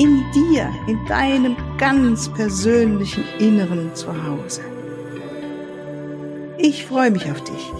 in 0.00 0.24
dir, 0.32 0.72
in 0.86 1.04
deinem 1.04 1.54
ganz 1.76 2.32
persönlichen 2.32 3.22
Inneren 3.38 3.94
zu 3.94 4.08
Hause. 4.24 4.62
Ich 6.56 6.86
freue 6.86 7.10
mich 7.10 7.30
auf 7.30 7.44
dich. 7.44 7.70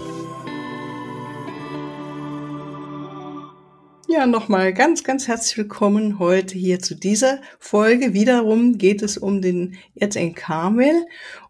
Ja, 4.07 4.27
nochmal 4.27 4.71
ganz, 4.71 5.03
ganz 5.03 5.27
herzlich 5.27 5.57
willkommen 5.57 6.19
heute 6.19 6.59
hier 6.59 6.79
zu 6.79 6.93
dieser 6.93 7.41
Folge. 7.57 8.13
Wiederum 8.13 8.77
geht 8.77 9.01
es 9.01 9.17
um 9.17 9.41
den 9.41 9.77
Erzengel 9.95 10.35
Karmel. 10.35 11.07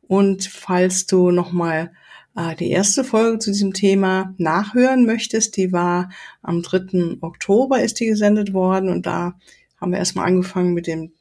Und 0.07 0.45
falls 0.45 1.05
du 1.05 1.31
nochmal 1.31 1.91
äh, 2.37 2.55
die 2.55 2.71
erste 2.71 3.03
Folge 3.03 3.39
zu 3.39 3.51
diesem 3.51 3.73
Thema 3.73 4.33
nachhören 4.37 5.05
möchtest, 5.05 5.57
die 5.57 5.73
war 5.73 6.11
am 6.41 6.61
3. 6.61 7.17
Oktober 7.19 7.81
ist 7.81 7.99
die 7.99 8.05
gesendet 8.05 8.53
worden 8.53 8.87
und 8.87 9.05
da 9.05 9.33
haben 9.81 9.91
wir 9.91 9.99
erstmal 9.99 10.27
angefangen 10.27 10.73
mit 10.73 10.87
dem 10.87 11.11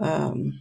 ähm, 0.00 0.60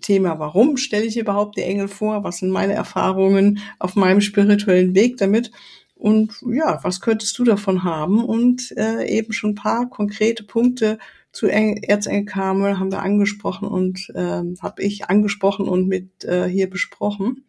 Thema, 0.00 0.38
warum 0.38 0.78
stelle 0.78 1.04
ich 1.04 1.18
überhaupt 1.18 1.58
die 1.58 1.62
Engel 1.62 1.88
vor? 1.88 2.24
Was 2.24 2.38
sind 2.38 2.50
meine 2.50 2.72
Erfahrungen 2.72 3.58
auf 3.78 3.94
meinem 3.96 4.22
spirituellen 4.22 4.94
Weg 4.94 5.18
damit? 5.18 5.50
Und 5.94 6.34
ja, 6.50 6.80
was 6.82 7.00
könntest 7.00 7.38
du 7.38 7.44
davon 7.44 7.84
haben? 7.84 8.24
Und 8.24 8.74
äh, 8.76 9.06
eben 9.06 9.32
schon 9.32 9.50
ein 9.50 9.56
paar 9.56 9.88
konkrete 9.90 10.44
Punkte 10.44 10.98
zu 11.30 11.46
Erzengel 11.46 12.24
Karmel 12.24 12.78
haben 12.78 12.92
wir 12.92 13.02
angesprochen 13.02 13.68
und 13.68 14.10
äh, 14.14 14.42
habe 14.60 14.82
ich 14.82 15.06
angesprochen 15.06 15.68
und 15.68 15.88
mit 15.88 16.24
äh, 16.24 16.46
hier 16.46 16.68
besprochen. 16.68 17.44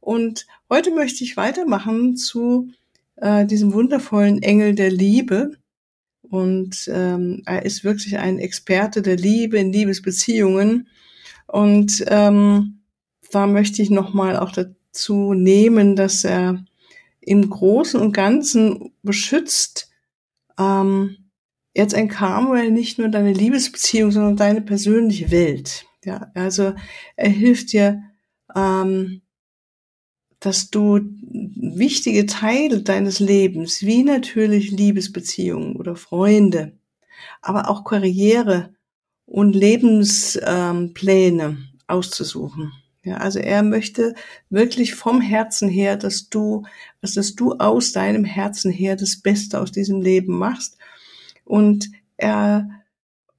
Und 0.00 0.46
heute 0.68 0.90
möchte 0.90 1.22
ich 1.22 1.36
weitermachen 1.36 2.16
zu 2.16 2.70
äh, 3.16 3.46
diesem 3.46 3.72
wundervollen 3.72 4.42
Engel 4.42 4.74
der 4.74 4.90
Liebe, 4.90 5.52
und 6.32 6.90
ähm, 6.90 7.42
er 7.44 7.66
ist 7.66 7.84
wirklich 7.84 8.16
ein 8.16 8.38
Experte 8.38 9.02
der 9.02 9.16
Liebe 9.16 9.58
in 9.58 9.70
Liebesbeziehungen. 9.70 10.88
Und 11.46 12.02
ähm, 12.08 12.80
da 13.30 13.46
möchte 13.46 13.82
ich 13.82 13.90
nochmal 13.90 14.38
auch 14.38 14.50
dazu 14.50 15.34
nehmen, 15.34 15.94
dass 15.94 16.24
er 16.24 16.64
im 17.20 17.50
Großen 17.50 18.00
und 18.00 18.12
Ganzen 18.12 18.94
beschützt 19.02 19.90
ähm, 20.58 21.18
jetzt 21.74 21.94
ein 21.94 22.08
Karmel 22.08 22.70
nicht 22.70 22.98
nur 22.98 23.10
deine 23.10 23.34
Liebesbeziehung, 23.34 24.10
sondern 24.10 24.36
deine 24.36 24.62
persönliche 24.62 25.30
Welt. 25.30 25.84
Ja, 26.02 26.30
also 26.32 26.72
er 27.14 27.28
hilft 27.28 27.74
dir 27.74 28.02
ähm, 28.56 29.20
dass 30.42 30.70
du 30.70 31.00
wichtige 31.00 32.26
Teile 32.26 32.82
deines 32.82 33.20
Lebens, 33.20 33.82
wie 33.82 34.02
natürlich 34.02 34.72
Liebesbeziehungen 34.72 35.76
oder 35.76 35.94
Freunde, 35.94 36.72
aber 37.40 37.70
auch 37.70 37.84
Karriere 37.84 38.74
und 39.24 39.54
Lebenspläne 39.54 41.58
auszusuchen. 41.86 42.72
Ja, 43.04 43.18
also 43.18 43.38
er 43.38 43.62
möchte 43.62 44.14
wirklich 44.50 44.94
vom 44.94 45.20
Herzen 45.20 45.68
her, 45.68 45.96
dass 45.96 46.28
du, 46.28 46.64
dass 47.00 47.34
du 47.34 47.52
aus 47.54 47.92
deinem 47.92 48.24
Herzen 48.24 48.72
her 48.72 48.96
das 48.96 49.16
Beste 49.16 49.60
aus 49.60 49.70
diesem 49.70 50.00
Leben 50.00 50.38
machst. 50.38 50.76
Und 51.44 51.90
er, 52.16 52.68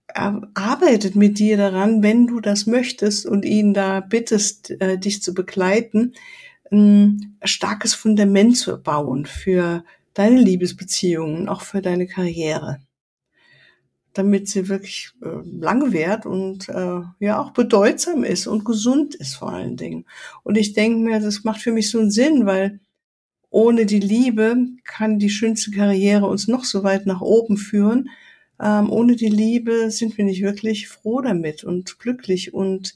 er 0.07 0.41
arbeitet 0.53 1.15
mit 1.15 1.37
dir 1.37 1.57
daran, 1.57 2.01
wenn 2.01 2.27
du 2.27 2.39
das 2.39 2.65
möchtest 2.65 3.25
und 3.25 3.43
ihn 3.43 3.73
da 3.73 3.99
bittest, 3.99 4.71
äh, 4.81 4.97
dich 4.97 5.21
zu 5.21 5.33
begleiten, 5.33 6.13
ein 6.73 7.37
starkes 7.43 7.93
Fundament 7.93 8.57
zu 8.57 8.81
bauen 8.81 9.25
für 9.25 9.83
deine 10.13 10.41
Liebesbeziehungen, 10.41 11.49
auch 11.49 11.61
für 11.61 11.81
deine 11.81 12.07
Karriere, 12.07 12.79
damit 14.13 14.47
sie 14.47 14.69
wirklich 14.69 15.11
äh, 15.21 15.27
lange 15.45 15.93
währt 15.93 16.25
und 16.25 16.69
äh, 16.69 17.01
ja 17.19 17.39
auch 17.39 17.51
bedeutsam 17.51 18.23
ist 18.23 18.47
und 18.47 18.65
gesund 18.65 19.15
ist 19.15 19.35
vor 19.35 19.53
allen 19.53 19.77
Dingen. 19.77 20.05
Und 20.43 20.57
ich 20.57 20.73
denke 20.73 20.99
mir, 20.99 21.19
das 21.19 21.43
macht 21.43 21.61
für 21.61 21.71
mich 21.71 21.89
so 21.89 21.99
einen 21.99 22.11
Sinn, 22.11 22.45
weil 22.45 22.79
ohne 23.49 23.85
die 23.85 23.99
Liebe 23.99 24.57
kann 24.83 25.19
die 25.19 25.29
schönste 25.29 25.71
Karriere 25.71 26.25
uns 26.25 26.47
noch 26.47 26.63
so 26.63 26.83
weit 26.83 27.05
nach 27.05 27.21
oben 27.21 27.57
führen. 27.57 28.09
Ähm, 28.59 28.91
ohne 28.91 29.15
die 29.15 29.29
Liebe 29.29 29.91
sind 29.91 30.17
wir 30.17 30.25
nicht 30.25 30.41
wirklich 30.41 30.87
froh 30.87 31.21
damit 31.21 31.63
und 31.63 31.99
glücklich 31.99 32.53
und 32.53 32.95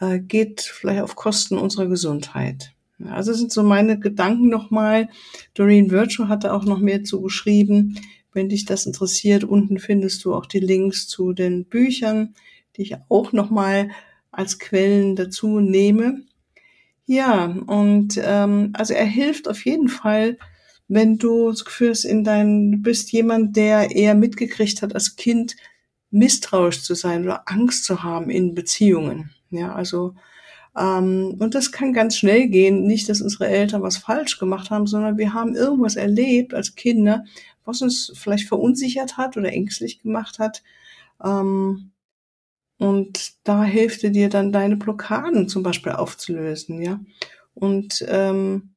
äh, 0.00 0.18
geht 0.18 0.60
vielleicht 0.60 1.02
auf 1.02 1.16
Kosten 1.16 1.56
unserer 1.58 1.86
Gesundheit. 1.86 2.72
Also 3.08 3.32
sind 3.32 3.52
so 3.52 3.62
meine 3.62 3.98
Gedanken 3.98 4.48
nochmal. 4.48 5.08
Doreen 5.54 5.90
Virtue 5.90 6.28
hatte 6.28 6.52
auch 6.52 6.64
noch 6.64 6.78
mehr 6.78 7.04
zu 7.04 7.20
geschrieben. 7.20 7.98
Wenn 8.32 8.48
dich 8.48 8.64
das 8.64 8.86
interessiert, 8.86 9.44
unten 9.44 9.78
findest 9.78 10.24
du 10.24 10.34
auch 10.34 10.46
die 10.46 10.60
Links 10.60 11.06
zu 11.06 11.32
den 11.32 11.64
Büchern, 11.64 12.34
die 12.76 12.82
ich 12.82 12.96
auch 13.08 13.32
nochmal 13.32 13.90
als 14.30 14.58
Quellen 14.58 15.16
dazu 15.16 15.60
nehme. 15.60 16.22
Ja, 17.04 17.44
und 17.66 18.18
ähm, 18.22 18.70
also 18.72 18.94
er 18.94 19.04
hilft 19.04 19.48
auf 19.48 19.64
jeden 19.64 19.88
Fall, 19.88 20.38
wenn 20.88 21.18
du 21.18 21.50
das 21.50 21.64
Gefühl 21.64 21.90
hast, 21.90 22.04
in 22.04 22.24
dein, 22.24 22.72
du 22.72 22.78
bist 22.78 23.12
jemand, 23.12 23.56
der 23.56 23.94
eher 23.94 24.14
mitgekriegt 24.14 24.82
hat 24.82 24.94
als 24.94 25.16
Kind, 25.16 25.56
misstrauisch 26.10 26.82
zu 26.82 26.94
sein 26.94 27.24
oder 27.24 27.42
Angst 27.46 27.84
zu 27.84 28.02
haben 28.02 28.30
in 28.30 28.54
Beziehungen. 28.54 29.30
Ja, 29.50 29.74
also 29.74 30.14
ähm, 30.76 31.36
und 31.38 31.54
das 31.54 31.72
kann 31.72 31.92
ganz 31.92 32.16
schnell 32.16 32.48
gehen. 32.48 32.86
Nicht, 32.86 33.08
dass 33.08 33.20
unsere 33.20 33.48
Eltern 33.48 33.82
was 33.82 33.98
falsch 33.98 34.38
gemacht 34.38 34.70
haben, 34.70 34.86
sondern 34.86 35.18
wir 35.18 35.34
haben 35.34 35.54
irgendwas 35.54 35.96
erlebt 35.96 36.54
als 36.54 36.74
Kinder, 36.74 37.24
was 37.64 37.82
uns 37.82 38.12
vielleicht 38.14 38.48
verunsichert 38.48 39.16
hat 39.16 39.36
oder 39.36 39.52
ängstlich 39.52 40.00
gemacht 40.00 40.38
hat. 40.38 40.62
Ähm, 41.22 41.90
und 42.78 43.34
da 43.44 43.62
hilft 43.64 44.02
dir 44.02 44.28
dann 44.28 44.50
deine 44.50 44.76
Blockaden 44.76 45.48
zum 45.48 45.62
Beispiel 45.62 45.92
aufzulösen, 45.92 46.82
ja. 46.82 47.00
Und 47.54 48.04
ähm, 48.08 48.74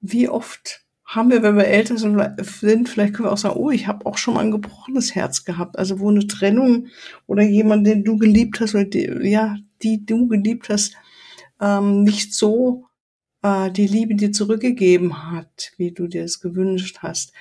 wie 0.00 0.28
oft 0.28 0.84
haben 1.04 1.30
wir, 1.30 1.42
wenn 1.42 1.56
wir 1.56 1.66
älter 1.66 1.96
sind, 1.96 2.88
vielleicht 2.88 3.14
können 3.14 3.28
wir 3.28 3.32
auch 3.32 3.38
sagen, 3.38 3.58
oh, 3.58 3.70
ich 3.70 3.88
habe 3.88 4.06
auch 4.06 4.16
schon 4.16 4.34
mal 4.34 4.40
ein 4.40 4.52
gebrochenes 4.52 5.14
Herz 5.16 5.44
gehabt. 5.44 5.76
Also 5.76 5.98
wo 5.98 6.08
eine 6.10 6.28
Trennung 6.28 6.86
oder 7.26 7.42
jemand, 7.42 7.86
den 7.86 8.04
du 8.04 8.16
geliebt 8.16 8.60
hast 8.60 8.76
oder 8.76 8.84
die, 8.84 9.10
ja, 9.22 9.56
die 9.82 10.06
du 10.06 10.28
geliebt 10.28 10.68
hast, 10.68 10.94
ähm, 11.60 12.02
nicht 12.02 12.34
so 12.34 12.86
äh, 13.42 13.70
die 13.70 13.86
Liebe 13.86 14.14
dir 14.14 14.32
zurückgegeben 14.32 15.30
hat, 15.30 15.72
wie 15.76 15.92
du 15.92 16.06
dir 16.06 16.24
es 16.24 16.40
gewünscht 16.40 16.98
hast. 17.00 17.32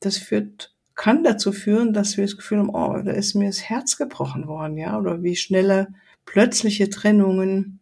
Das 0.00 0.18
führt, 0.18 0.74
kann 0.94 1.24
dazu 1.24 1.52
führen, 1.52 1.92
dass 1.92 2.16
wir 2.16 2.24
das 2.24 2.36
Gefühl 2.36 2.58
haben, 2.58 2.70
oh, 2.70 3.00
da 3.02 3.12
ist 3.12 3.34
mir 3.34 3.46
das 3.46 3.62
Herz 3.62 3.96
gebrochen 3.96 4.46
worden, 4.46 4.76
ja, 4.76 4.98
oder 4.98 5.22
wie 5.22 5.36
schnelle, 5.36 5.88
plötzliche 6.24 6.90
Trennungen 6.90 7.80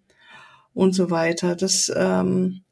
und 0.75 0.93
so 0.95 1.11
weiter. 1.11 1.57
Das, 1.57 1.93
ähm, 1.95 2.63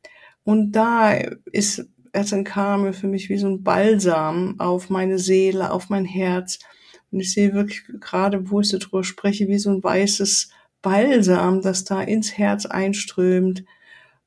und 0.45 0.73
da 0.73 1.15
ist 1.47 1.87
Erzan 2.13 2.45
Karmel 2.45 2.93
für 2.93 3.09
mich 3.09 3.29
wie 3.29 3.39
so 3.39 3.49
ein 3.49 3.65
Balsam 3.65 4.61
auf 4.61 4.89
meine 4.89 5.19
Seele, 5.19 5.73
auf 5.73 5.89
mein 5.89 6.05
Herz. 6.05 6.61
Und 7.11 7.21
ich 7.21 7.33
sehe 7.33 7.55
wirklich 7.55 7.83
gerade, 8.01 8.51
wo 8.51 8.61
ich 8.61 8.69
so 8.69 8.79
drüber 8.79 9.03
spreche, 9.03 9.49
wie 9.49 9.59
so 9.59 9.71
ein 9.71 9.83
weißes 9.83 10.51
Balsam, 10.85 11.63
das 11.63 11.85
da 11.85 12.03
ins 12.03 12.37
Herz 12.39 12.67
einströmt 12.67 13.65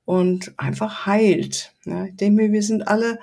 und 0.05 0.53
einfach 0.57 1.05
heilt. 1.05 1.73
Ja, 1.85 2.05
ich 2.05 2.15
denke 2.15 2.43
mir, 2.43 2.51
wir 2.51 2.63
sind 2.63 2.87
alle 2.87 3.19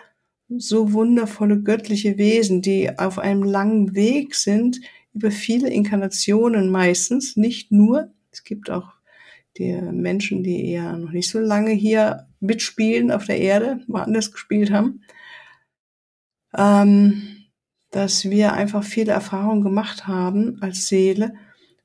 so 0.48 0.92
wundervolle 0.92 1.60
göttliche 1.60 2.16
Wesen, 2.16 2.62
die 2.62 2.96
auf 2.96 3.18
einem 3.18 3.42
langen 3.42 3.94
Weg 3.94 4.36
sind, 4.36 4.80
über 5.12 5.30
viele 5.30 5.68
Inkarnationen 5.68 6.70
meistens, 6.70 7.36
nicht 7.36 7.72
nur. 7.72 8.12
Es 8.30 8.44
gibt 8.44 8.70
auch 8.70 8.92
die 9.58 9.72
Menschen, 9.72 10.42
die 10.42 10.68
eher 10.70 10.96
noch 10.96 11.10
nicht 11.10 11.28
so 11.28 11.40
lange 11.40 11.70
hier 11.70 12.28
mitspielen 12.40 13.10
auf 13.10 13.26
der 13.26 13.38
Erde, 13.40 13.80
woanders 13.88 14.30
gespielt 14.30 14.70
haben, 14.70 15.02
ähm, 16.56 17.22
dass 17.90 18.30
wir 18.30 18.52
einfach 18.52 18.84
viele 18.84 19.12
Erfahrungen 19.12 19.62
gemacht 19.62 20.06
haben 20.06 20.58
als 20.60 20.86
Seele 20.86 21.34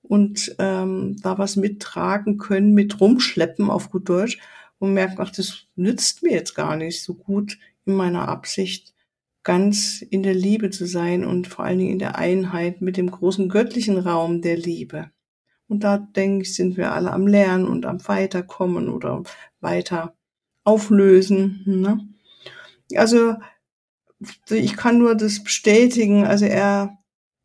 und 0.09 0.55
ähm, 0.57 1.17
da 1.21 1.37
was 1.37 1.55
mittragen 1.55 2.39
können, 2.39 2.73
mit 2.73 2.99
rumschleppen 2.99 3.69
auf 3.69 3.91
gut 3.91 4.09
Deutsch 4.09 4.39
und 4.79 4.95
merken, 4.95 5.17
ach, 5.19 5.29
das 5.29 5.67
nützt 5.75 6.23
mir 6.23 6.31
jetzt 6.31 6.55
gar 6.55 6.75
nicht 6.75 7.03
so 7.03 7.13
gut 7.13 7.59
in 7.85 7.93
meiner 7.93 8.27
Absicht, 8.27 8.95
ganz 9.43 10.01
in 10.01 10.23
der 10.23 10.33
Liebe 10.33 10.71
zu 10.71 10.87
sein 10.87 11.23
und 11.23 11.47
vor 11.47 11.63
allen 11.63 11.77
Dingen 11.77 11.91
in 11.91 11.99
der 11.99 12.17
Einheit 12.17 12.81
mit 12.81 12.97
dem 12.97 13.11
großen 13.11 13.49
göttlichen 13.49 13.99
Raum 13.99 14.41
der 14.41 14.57
Liebe. 14.57 15.11
Und 15.67 15.83
da 15.83 15.99
denke 15.99 16.41
ich, 16.41 16.55
sind 16.55 16.75
wir 16.75 16.91
alle 16.91 17.13
am 17.13 17.27
Lernen 17.27 17.67
und 17.67 17.85
am 17.85 18.07
Weiterkommen 18.07 18.89
oder 18.89 19.21
weiter 19.61 20.15
auflösen. 20.63 21.61
Ne? 21.67 21.99
Also 22.95 23.35
ich 24.49 24.75
kann 24.75 24.97
nur 24.97 25.13
das 25.13 25.43
bestätigen. 25.43 26.25
Also 26.25 26.45
er, 26.45 26.97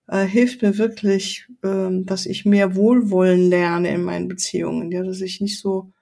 er 0.07 0.25
hilft 0.25 0.63
mir 0.63 0.79
wirklich, 0.79 1.47
ähm, 1.63 2.07
dass 2.07 2.27
ich 2.27 2.45
mehr 2.45 2.77
Wohlwollen 2.77 3.49
lerne 3.49 3.95
in 3.95 4.03
meinen 4.05 4.29
Beziehungen. 4.29 4.93
Ja, 4.93 5.03
dass 5.03 5.21
ich 5.21 5.41
nicht 5.41 5.59
so 5.59 5.93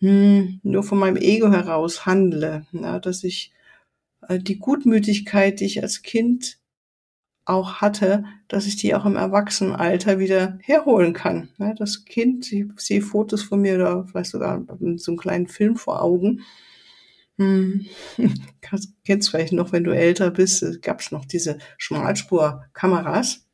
hm, 0.00 0.60
nur 0.62 0.82
von 0.82 0.98
meinem 0.98 1.16
Ego 1.16 1.50
heraus 1.50 2.06
handle. 2.06 2.66
Ja, 2.72 2.98
dass 3.00 3.24
ich 3.24 3.52
äh, 4.28 4.38
die 4.38 4.58
Gutmütigkeit, 4.58 5.60
die 5.60 5.66
ich 5.66 5.82
als 5.82 6.02
Kind 6.02 6.58
auch 7.44 7.80
hatte, 7.80 8.24
dass 8.48 8.66
ich 8.66 8.76
die 8.76 8.94
auch 8.94 9.04
im 9.04 9.16
Erwachsenenalter 9.16 10.18
wieder 10.18 10.58
herholen 10.62 11.12
kann. 11.12 11.48
Ja, 11.58 11.74
das 11.74 12.04
Kind, 12.04 12.52
ich 12.52 12.66
sehe 12.76 13.02
Fotos 13.02 13.42
von 13.42 13.60
mir 13.60 13.74
oder 13.76 14.06
vielleicht 14.06 14.30
sogar 14.30 14.64
so 14.96 15.10
einen 15.12 15.18
kleinen 15.18 15.48
Film 15.48 15.76
vor 15.76 16.02
Augen. 16.02 16.42
Hm. 17.38 17.86
Kennst 19.04 19.30
vielleicht 19.30 19.52
noch, 19.52 19.72
wenn 19.72 19.84
du 19.84 19.90
älter 19.92 20.30
bist, 20.30 20.82
gab 20.82 21.00
es 21.00 21.10
noch 21.10 21.24
diese 21.24 21.58
Schmalspurkameras. 21.78 23.46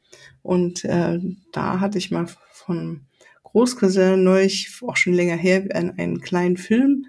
Und 0.43 0.85
äh, 0.85 1.19
da 1.53 1.81
hatte 1.81 1.99
ich 1.99 2.11
mal 2.11 2.27
von 2.53 3.07
Großcousin 3.45 4.23
neulich, 4.23 4.81
auch 4.87 4.97
schon 4.97 5.15
länger 5.15 5.37
her, 5.37 5.65
einen, 5.75 5.99
einen 5.99 6.21
kleinen 6.21 6.57
Film 6.57 7.07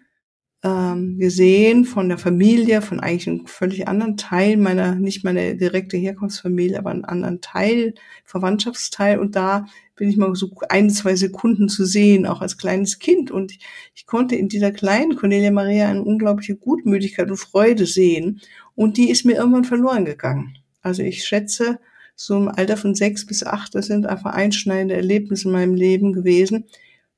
ähm, 0.61 1.17
gesehen 1.17 1.85
von 1.85 2.09
der 2.09 2.17
Familie, 2.17 2.81
von 2.81 2.99
eigentlich 2.99 3.27
einem 3.27 3.47
völlig 3.47 3.87
anderen 3.87 4.17
Teil 4.17 4.57
meiner, 4.57 4.95
nicht 4.95 5.23
meine 5.23 5.55
direkte 5.55 5.95
Herkunftsfamilie, 5.95 6.77
aber 6.77 6.89
einen 6.89 7.05
anderen 7.05 7.39
Teil, 7.39 7.93
Verwandtschaftsteil. 8.25 9.19
Und 9.19 9.35
da 9.35 9.67
bin 9.95 10.09
ich 10.09 10.17
mal 10.17 10.35
so 10.35 10.51
ein, 10.67 10.89
zwei 10.89 11.15
Sekunden 11.15 11.69
zu 11.69 11.85
sehen, 11.85 12.25
auch 12.25 12.41
als 12.41 12.57
kleines 12.57 12.99
Kind. 12.99 13.31
Und 13.31 13.51
ich, 13.51 13.59
ich 13.95 14.05
konnte 14.05 14.35
in 14.35 14.49
dieser 14.49 14.71
kleinen 14.71 15.15
Cornelia 15.15 15.51
Maria 15.51 15.87
eine 15.87 16.03
unglaubliche 16.03 16.57
Gutmütigkeit 16.57 17.29
und 17.29 17.37
Freude 17.37 17.85
sehen. 17.85 18.41
Und 18.75 18.97
die 18.97 19.09
ist 19.09 19.25
mir 19.25 19.35
irgendwann 19.35 19.65
verloren 19.65 20.03
gegangen. 20.03 20.57
Also 20.81 21.03
ich 21.03 21.23
schätze, 21.25 21.79
so 22.15 22.35
im 22.35 22.49
Alter 22.49 22.75
von 22.75 22.95
sechs 22.95 23.25
bis 23.25 23.45
acht, 23.45 23.75
das 23.75 23.87
sind 23.87 24.05
einfach 24.05 24.33
einschneidende 24.33 24.95
Erlebnisse 24.95 25.47
in 25.47 25.53
meinem 25.53 25.73
Leben 25.73 26.11
gewesen, 26.11 26.65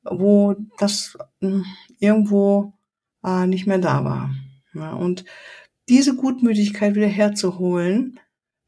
wo 0.03 0.55
das 0.77 1.17
hm, 1.39 1.65
irgendwo 1.99 2.73
äh, 3.23 3.47
nicht 3.47 3.67
mehr 3.67 3.79
da 3.79 4.03
war. 4.03 4.31
Ja, 4.73 4.93
und 4.93 5.25
diese 5.89 6.15
Gutmütigkeit 6.15 6.95
wieder 6.95 7.07
herzuholen 7.07 8.19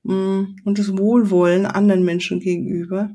mh, 0.03 0.13
mm, 0.13 0.55
und 0.65 0.79
das 0.79 0.97
Wohlwollen 0.97 1.65
anderen 1.65 2.03
Menschen 2.03 2.39
gegenüber 2.39 3.09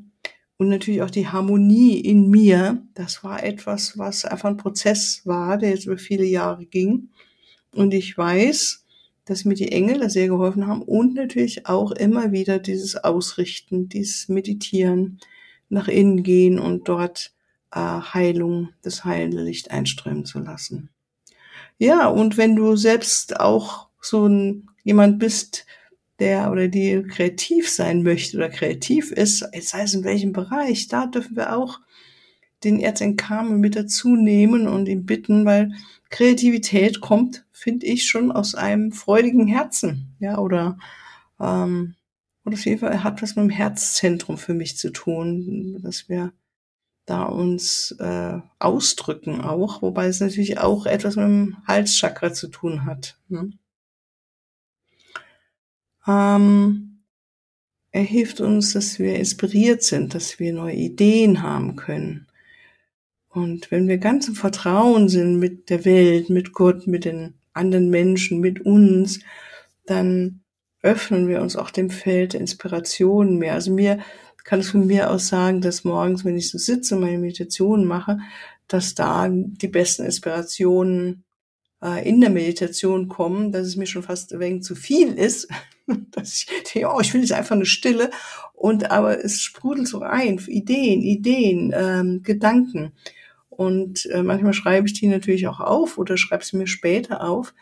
und 0.56 0.68
natürlich 0.68 1.02
auch 1.02 1.10
die 1.10 1.28
Harmonie 1.28 2.00
in 2.00 2.28
mir, 2.30 2.82
das 2.94 3.22
war 3.22 3.42
etwas, 3.42 3.96
was 3.96 4.24
einfach 4.24 4.48
ein 4.48 4.56
Prozess 4.56 5.22
war, 5.24 5.56
der 5.56 5.70
jetzt 5.70 5.86
über 5.86 5.98
viele 5.98 6.24
Jahre 6.24 6.66
ging. 6.66 7.10
Und 7.72 7.94
ich 7.94 8.18
weiß, 8.18 8.84
dass 9.24 9.44
mir 9.44 9.54
die 9.54 9.70
Engel 9.70 10.00
da 10.00 10.08
sehr 10.08 10.26
geholfen 10.26 10.66
haben 10.66 10.82
und 10.82 11.14
natürlich 11.14 11.66
auch 11.66 11.92
immer 11.92 12.32
wieder 12.32 12.58
dieses 12.58 12.96
Ausrichten, 12.96 13.88
dieses 13.88 14.28
Meditieren, 14.28 15.20
nach 15.68 15.86
innen 15.86 16.22
gehen 16.22 16.58
und 16.58 16.88
dort 16.88 17.34
äh, 17.72 17.78
Heilung, 17.78 18.70
das 18.82 19.04
heilende 19.04 19.42
Licht 19.42 19.70
einströmen 19.70 20.24
zu 20.24 20.40
lassen. 20.40 20.90
Ja, 21.78 22.08
und 22.08 22.36
wenn 22.36 22.56
du 22.56 22.76
selbst 22.76 23.38
auch 23.38 23.88
so 24.00 24.26
ein, 24.26 24.68
jemand 24.84 25.18
bist, 25.18 25.66
der 26.18 26.50
oder 26.50 26.68
die 26.68 27.04
kreativ 27.04 27.70
sein 27.70 28.02
möchte 28.02 28.36
oder 28.36 28.48
kreativ 28.48 29.12
ist, 29.12 29.38
sei 29.60 29.82
es 29.82 29.94
in 29.94 30.04
welchem 30.04 30.32
Bereich, 30.32 30.88
da 30.88 31.06
dürfen 31.06 31.36
wir 31.36 31.56
auch 31.56 31.80
den 32.64 32.80
Erzentkamen 32.80 33.60
mit 33.60 33.76
dazu 33.76 34.16
nehmen 34.16 34.66
und 34.66 34.88
ihn 34.88 35.06
bitten, 35.06 35.44
weil 35.44 35.72
Kreativität 36.10 37.00
kommt, 37.00 37.44
finde 37.52 37.86
ich, 37.86 38.08
schon 38.08 38.32
aus 38.32 38.56
einem 38.56 38.90
freudigen 38.90 39.46
Herzen, 39.46 40.16
ja, 40.18 40.38
oder 40.38 40.78
ähm, 41.38 41.94
oder 42.44 42.54
auf 42.54 42.64
jeden 42.64 42.80
Fall 42.80 43.04
hat 43.04 43.20
was 43.22 43.36
mit 43.36 43.44
dem 43.44 43.50
Herzzentrum 43.50 44.38
für 44.38 44.54
mich 44.54 44.78
zu 44.78 44.90
tun, 44.90 45.78
dass 45.82 46.08
wir 46.08 46.32
da 47.08 47.22
uns 47.22 47.92
äh, 47.98 48.38
ausdrücken 48.58 49.40
auch, 49.40 49.82
wobei 49.82 50.06
es 50.06 50.20
natürlich 50.20 50.58
auch 50.58 50.86
etwas 50.86 51.16
mit 51.16 51.24
dem 51.24 51.56
Halschakra 51.66 52.32
zu 52.32 52.48
tun 52.48 52.84
hat. 52.84 53.18
Ne? 53.28 53.52
Ähm, 56.06 57.00
er 57.90 58.02
hilft 58.02 58.40
uns, 58.40 58.74
dass 58.74 58.98
wir 58.98 59.16
inspiriert 59.16 59.82
sind, 59.82 60.14
dass 60.14 60.38
wir 60.38 60.52
neue 60.52 60.74
Ideen 60.74 61.42
haben 61.42 61.76
können. 61.76 62.26
Und 63.28 63.70
wenn 63.70 63.88
wir 63.88 63.98
ganz 63.98 64.28
im 64.28 64.34
Vertrauen 64.34 65.08
sind 65.08 65.38
mit 65.38 65.70
der 65.70 65.84
Welt, 65.84 66.28
mit 66.28 66.52
Gott, 66.52 66.86
mit 66.86 67.04
den 67.04 67.34
anderen 67.52 67.88
Menschen, 67.88 68.40
mit 68.40 68.60
uns, 68.60 69.20
dann 69.86 70.40
öffnen 70.82 71.28
wir 71.28 71.40
uns 71.40 71.56
auch 71.56 71.70
dem 71.70 71.90
Feld 71.90 72.34
der 72.34 72.40
Inspiration 72.40 73.38
mehr. 73.38 73.54
Also 73.54 73.72
mir 73.72 73.98
kann 74.48 74.62
von 74.62 74.86
mir 74.86 75.10
aus 75.10 75.28
sagen, 75.28 75.60
dass 75.60 75.84
morgens, 75.84 76.24
wenn 76.24 76.38
ich 76.38 76.48
so 76.50 76.56
sitze 76.56 76.94
und 76.94 77.02
meine 77.02 77.18
Meditation 77.18 77.84
mache, 77.84 78.18
dass 78.66 78.94
da 78.94 79.28
die 79.30 79.68
besten 79.68 80.06
Inspirationen 80.06 81.24
äh, 81.82 82.08
in 82.08 82.22
der 82.22 82.30
Meditation 82.30 83.08
kommen, 83.08 83.52
dass 83.52 83.66
es 83.66 83.76
mir 83.76 83.84
schon 83.84 84.02
fast 84.02 84.32
ein 84.32 84.40
wenig 84.40 84.62
zu 84.62 84.74
viel 84.74 85.12
ist, 85.12 85.48
dass 86.12 86.32
ich 86.32 86.46
denke, 86.72 86.88
oh, 86.90 86.98
ich 86.98 87.12
will 87.12 87.20
jetzt 87.20 87.32
einfach 87.32 87.56
eine 87.56 87.66
Stille 87.66 88.10
und 88.54 88.90
aber 88.90 89.22
es 89.22 89.42
sprudelt 89.42 89.86
so 89.86 89.98
rein, 89.98 90.40
Ideen, 90.46 91.02
Ideen, 91.02 91.74
ähm, 91.76 92.22
Gedanken. 92.22 92.92
Und 93.50 94.06
äh, 94.06 94.22
manchmal 94.22 94.54
schreibe 94.54 94.86
ich 94.86 94.94
die 94.94 95.08
natürlich 95.08 95.46
auch 95.46 95.60
auf 95.60 95.98
oder 95.98 96.16
schreibe 96.16 96.42
sie 96.42 96.56
mir 96.56 96.66
später 96.66 97.22
auf. 97.22 97.52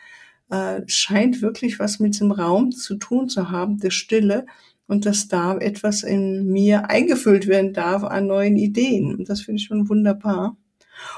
Äh, 0.49 0.83
scheint 0.87 1.41
wirklich 1.41 1.79
was 1.79 1.99
mit 1.99 2.17
dem 2.17 2.31
Raum 2.31 2.71
zu 2.71 2.95
tun 2.95 3.27
zu 3.27 3.51
haben, 3.51 3.77
der 3.77 3.89
Stille, 3.89 4.45
und 4.87 5.05
dass 5.05 5.27
da 5.27 5.57
etwas 5.57 6.03
in 6.03 6.47
mir 6.47 6.89
eingefüllt 6.89 7.47
werden 7.47 7.73
darf 7.73 8.03
an 8.03 8.27
neuen 8.27 8.57
Ideen. 8.57 9.15
Und 9.15 9.29
das 9.29 9.41
finde 9.41 9.59
ich 9.61 9.67
schon 9.67 9.89
wunderbar. 9.89 10.57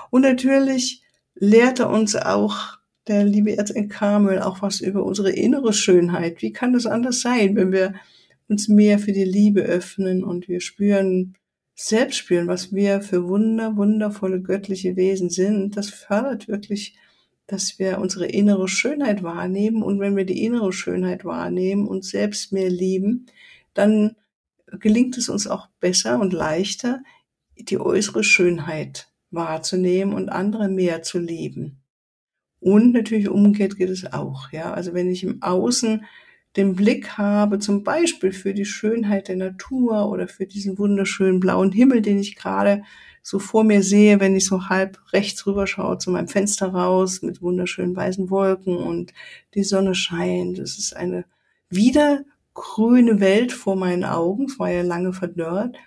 Und 0.10 0.24
natürlich 0.24 1.04
lehrt 1.36 1.80
er 1.80 1.90
uns 1.90 2.16
auch, 2.16 2.80
der 3.08 3.24
liebe 3.24 3.58
Erzengel 3.58 3.88
Karmel, 3.88 4.40
auch 4.40 4.62
was 4.62 4.82
über 4.82 5.04
unsere 5.04 5.32
innere 5.32 5.74
Schönheit. 5.74 6.42
Wie 6.42 6.54
kann 6.54 6.74
das 6.74 6.86
anders 6.86 7.22
sein, 7.22 7.56
wenn 7.56 7.72
wir 7.72 7.96
uns 8.48 8.68
mehr 8.68 9.00
für 9.00 9.14
die 9.14 9.24
Liebe 9.24 9.62
öffnen 9.62 10.24
und 10.24 10.48
wir 10.48 10.60
spüren, 10.60 11.36
selbst 11.76 12.18
spüren, 12.18 12.48
was 12.48 12.74
wir 12.74 13.02
für 13.02 13.28
wunder, 13.28 13.78
wundervolle 13.78 14.42
göttliche 14.42 14.98
Wesen 14.98 15.30
sind. 15.30 15.78
Das 15.78 15.90
fördert 15.90 16.50
wirklich, 16.50 16.98
dass 17.48 17.80
wir 17.80 18.00
unsere 18.00 18.26
innere 18.26 18.68
Schönheit 18.68 19.24
wahrnehmen. 19.24 19.82
Und 19.82 20.00
wenn 20.00 20.18
wir 20.18 20.26
die 20.26 20.44
innere 20.44 20.74
Schönheit 20.74 21.24
wahrnehmen 21.24 21.88
und 21.88 22.04
selbst 22.04 22.52
mehr 22.52 22.70
lieben, 22.70 23.28
dann 23.74 24.16
gelingt 24.80 25.18
es 25.18 25.30
uns 25.30 25.48
auch 25.48 25.68
besser 25.80 26.20
und 26.20 26.34
leichter, 26.34 27.02
die 27.58 27.80
äußere 27.80 28.24
Schönheit 28.24 29.12
wahrzunehmen 29.32 30.14
und 30.14 30.30
andere 30.30 30.70
mehr 30.70 31.02
zu 31.04 31.20
lieben. 31.20 31.82
Und 32.60 32.94
natürlich 32.94 33.30
umgekehrt 33.30 33.78
geht 33.78 33.90
es 33.90 34.12
auch, 34.12 34.52
ja. 34.52 34.74
Also 34.74 34.94
wenn 34.94 35.10
ich 35.10 35.24
im 35.24 35.42
Außen 35.42 36.06
den 36.56 36.76
Blick 36.76 37.18
habe, 37.18 37.60
zum 37.60 37.84
Beispiel 37.84 38.32
für 38.32 38.54
die 38.54 38.66
Schönheit 38.66 39.28
der 39.28 39.38
Natur 39.38 40.10
oder 40.10 40.28
für 40.28 40.46
diesen 40.46 40.78
wunderschönen 40.78 41.40
blauen 41.40 41.72
Himmel, 41.72 42.02
den 42.02 42.18
ich 42.18 42.36
gerade 42.36 42.84
so 43.22 43.38
vor 43.38 43.64
mir 43.64 43.84
sehe, 43.84 44.20
wenn 44.20 44.36
ich 44.36 44.46
so 44.46 44.70
halb 44.70 45.00
rechts 45.14 45.46
rüber 45.46 45.68
schaue 45.68 46.00
zu 46.00 46.10
meinem 46.10 46.28
Fenster 46.28 46.70
raus 46.70 47.22
mit 47.22 47.42
wunderschönen 47.42 47.96
weißen 47.96 48.30
Wolken 48.30 48.76
und 48.76 49.14
die 49.54 49.64
Sonne 49.64 49.94
scheint. 49.94 50.58
Das 50.58 50.78
ist 50.80 50.96
eine 50.96 51.26
wieder 51.70 52.26
grüne 52.54 53.20
Welt 53.20 53.52
vor 53.52 53.76
meinen 53.76 54.04
Augen, 54.04 54.46
es 54.46 54.60
war 54.60 54.70
ja 54.70 54.82
lange 54.82 55.14
verdörrt, 55.14 55.78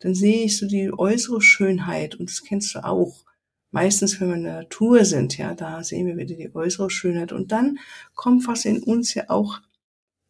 dann 0.00 0.14
sehe 0.14 0.44
ich 0.44 0.58
so 0.58 0.66
die 0.66 0.92
äußere 0.92 1.40
Schönheit 1.40 2.14
und 2.14 2.30
das 2.30 2.42
kennst 2.42 2.74
du 2.74 2.84
auch. 2.84 3.24
Meistens, 3.72 4.20
wenn 4.20 4.28
wir 4.28 4.36
in 4.36 4.44
der 4.44 4.62
Natur 4.62 5.04
sind, 5.04 5.36
ja, 5.36 5.54
da 5.54 5.82
sehen 5.82 6.06
wir 6.06 6.16
wieder 6.16 6.34
die 6.36 6.54
äußere 6.54 6.88
Schönheit 6.88 7.32
und 7.32 7.52
dann 7.52 7.78
kommt 8.14 8.46
was 8.46 8.64
in 8.64 8.82
uns 8.82 9.12
ja 9.14 9.24
auch 9.28 9.60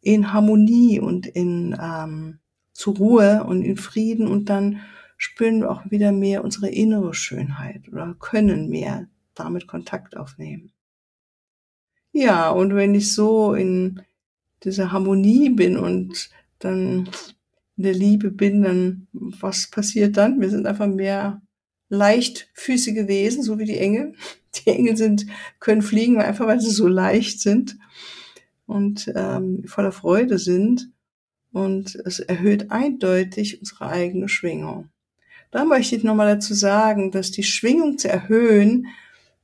in 0.01 0.33
Harmonie 0.33 0.99
und 0.99 1.27
in 1.27 1.77
ähm, 1.79 2.39
zur 2.73 2.95
Ruhe 2.97 3.43
und 3.43 3.63
in 3.63 3.77
Frieden 3.77 4.27
und 4.27 4.49
dann 4.49 4.81
spüren 5.17 5.61
wir 5.61 5.71
auch 5.71 5.89
wieder 5.89 6.11
mehr 6.11 6.43
unsere 6.43 6.69
innere 6.69 7.13
Schönheit 7.13 7.87
oder 7.89 8.15
können 8.19 8.69
mehr 8.69 9.07
damit 9.33 9.67
Kontakt 9.67 10.15
aufnehmen. 10.15 10.71
Ja, 12.11 12.49
und 12.49 12.75
wenn 12.75 12.95
ich 12.95 13.13
so 13.13 13.53
in 13.53 14.01
dieser 14.63 14.91
Harmonie 14.91 15.49
bin 15.49 15.77
und 15.77 16.29
dann 16.59 17.09
in 17.77 17.83
der 17.83 17.93
Liebe 17.93 18.31
bin, 18.31 18.63
dann 18.63 19.07
was 19.11 19.69
passiert 19.69 20.17
dann? 20.17 20.41
Wir 20.41 20.49
sind 20.49 20.65
einfach 20.65 20.87
mehr 20.87 21.41
leichtfüßige 21.89 23.07
Wesen, 23.07 23.43
so 23.43 23.59
wie 23.59 23.65
die 23.65 23.77
Engel. 23.77 24.13
Die 24.65 24.71
Engel 24.71 24.97
sind, 24.97 25.27
können 25.59 25.83
fliegen, 25.83 26.19
einfach 26.19 26.47
weil 26.47 26.59
sie 26.59 26.71
so 26.71 26.87
leicht 26.87 27.41
sind 27.41 27.77
und 28.65 29.11
ähm, 29.15 29.63
voller 29.67 29.91
Freude 29.91 30.39
sind. 30.39 30.89
Und 31.51 31.93
es 31.93 32.19
erhöht 32.19 32.71
eindeutig 32.71 33.59
unsere 33.59 33.87
eigene 33.87 34.29
Schwingung. 34.29 34.89
da 35.51 35.63
möchte 35.63 35.95
ich 35.95 36.03
nochmal 36.03 36.35
dazu 36.35 36.55
sagen, 36.55 37.11
dass 37.11 37.29
die 37.29 37.43
Schwingung 37.43 37.99
zu 37.99 38.09
erhöhen, 38.09 38.87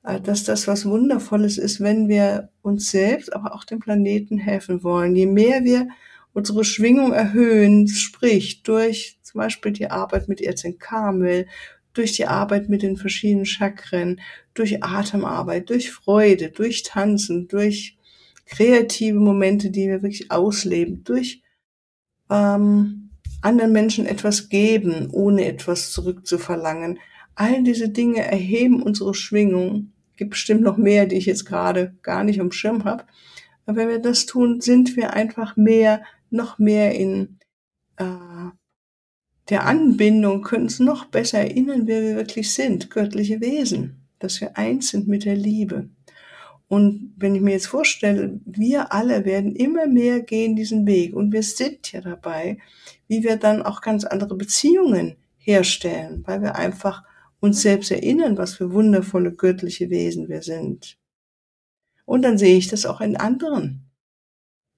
dass 0.03 0.43
das 0.43 0.67
was 0.67 0.85
Wundervolles 0.85 1.57
ist, 1.57 1.79
wenn 1.79 2.09
wir 2.09 2.49
uns 2.61 2.91
selbst, 2.91 3.33
aber 3.33 3.55
auch 3.55 3.63
dem 3.63 3.79
Planeten 3.79 4.37
helfen 4.37 4.83
wollen. 4.83 5.15
Je 5.15 5.25
mehr 5.25 5.63
wir 5.63 5.87
unsere 6.33 6.65
Schwingung 6.65 7.13
erhöhen, 7.13 7.87
sprich 7.87 8.63
durch 8.63 9.17
zum 9.21 9.39
Beispiel 9.39 9.71
die 9.71 9.89
Arbeit 9.89 10.27
mit 10.27 10.41
Erzengel 10.41 10.79
Karmel, 10.79 11.47
durch 11.93 12.13
die 12.13 12.25
Arbeit 12.25 12.69
mit 12.69 12.81
den 12.81 12.97
verschiedenen 12.97 13.45
Chakren, 13.45 14.19
durch 14.53 14.83
Atemarbeit, 14.83 15.69
durch 15.69 15.91
Freude, 15.91 16.49
durch 16.49 16.83
Tanzen, 16.83 17.47
durch 17.47 17.97
kreative 18.45 19.19
Momente, 19.19 19.69
die 19.69 19.87
wir 19.87 20.01
wirklich 20.01 20.31
ausleben, 20.31 21.03
durch 21.03 21.41
ähm, 22.29 23.11
anderen 23.41 23.71
Menschen 23.71 24.05
etwas 24.05 24.49
geben, 24.49 25.09
ohne 25.11 25.45
etwas 25.45 25.91
zurückzuverlangen. 25.91 26.99
All 27.35 27.63
diese 27.63 27.89
Dinge 27.89 28.21
erheben 28.21 28.81
unsere 28.81 29.13
Schwingung. 29.13 29.92
Gibt 30.15 30.31
bestimmt 30.31 30.61
noch 30.61 30.77
mehr, 30.77 31.05
die 31.05 31.17
ich 31.17 31.25
jetzt 31.25 31.45
gerade 31.45 31.95
gar 32.01 32.23
nicht 32.23 32.39
am 32.39 32.51
Schirm 32.51 32.83
habe. 32.83 33.05
Aber 33.65 33.77
wenn 33.77 33.89
wir 33.89 33.99
das 33.99 34.25
tun, 34.25 34.61
sind 34.61 34.95
wir 34.95 35.13
einfach 35.13 35.55
mehr, 35.55 36.03
noch 36.29 36.59
mehr 36.59 36.95
in 36.95 37.39
äh, 37.97 38.05
der 39.49 39.65
Anbindung, 39.65 40.41
können 40.41 40.63
uns 40.63 40.79
noch 40.79 41.05
besser 41.05 41.39
erinnern, 41.39 41.87
wer 41.87 42.01
wir 42.01 42.15
wirklich 42.15 42.53
sind, 42.53 42.89
göttliche 42.89 43.41
Wesen, 43.41 44.07
dass 44.19 44.39
wir 44.41 44.57
eins 44.57 44.89
sind 44.89 45.07
mit 45.07 45.25
der 45.25 45.35
Liebe. 45.35 45.89
Und 46.67 47.13
wenn 47.17 47.35
ich 47.35 47.41
mir 47.41 47.51
jetzt 47.51 47.67
vorstelle, 47.67 48.39
wir 48.45 48.93
alle 48.93 49.25
werden 49.25 49.55
immer 49.55 49.85
mehr 49.85 50.21
gehen 50.21 50.55
diesen 50.55 50.87
Weg 50.87 51.13
und 51.13 51.31
wir 51.31 51.43
sind 51.43 51.91
ja 51.91 52.01
dabei, 52.01 52.57
wie 53.07 53.23
wir 53.23 53.35
dann 53.35 53.61
auch 53.61 53.81
ganz 53.81 54.05
andere 54.05 54.35
Beziehungen 54.35 55.17
herstellen, 55.37 56.23
weil 56.25 56.41
wir 56.41 56.55
einfach 56.55 57.03
uns 57.43 57.61
selbst 57.61 57.91
erinnern, 57.91 58.37
was 58.37 58.55
für 58.55 58.71
wundervolle 58.71 59.33
göttliche 59.33 59.89
Wesen 59.89 60.29
wir 60.29 60.43
sind. 60.43 60.97
Und 62.05 62.21
dann 62.21 62.37
sehe 62.37 62.57
ich 62.57 62.69
das 62.69 62.85
auch 62.85 63.01
in 63.01 63.17
anderen. 63.17 63.91